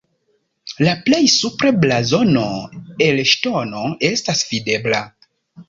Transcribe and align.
La 0.87 0.95
plej 1.09 1.19
supre 1.33 1.73
blazono 1.83 2.47
el 3.09 3.23
ŝtono 3.35 3.87
estas 4.13 4.45
videbla. 4.51 5.07